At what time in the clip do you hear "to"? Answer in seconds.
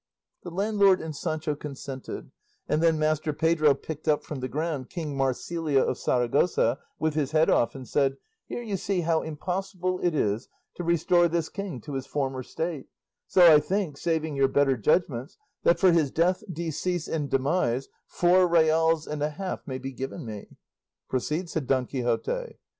10.73-10.83, 11.81-11.93